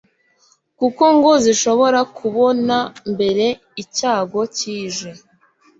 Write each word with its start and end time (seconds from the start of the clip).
kuko 0.79 1.03
ngo 1.15 1.31
zishobora 1.43 1.99
kubona 2.17 2.77
mbere 3.13 3.45
icyago 3.83 4.39
kije, 4.55 5.11